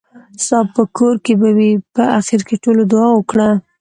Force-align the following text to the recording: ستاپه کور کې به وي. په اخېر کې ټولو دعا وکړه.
ستاپه 0.45 0.83
کور 0.97 1.15
کې 1.25 1.33
به 1.41 1.49
وي. 1.57 1.71
په 1.95 2.03
اخېر 2.19 2.41
کې 2.47 2.55
ټولو 2.63 2.81
دعا 2.91 3.07
وکړه. 3.13 3.49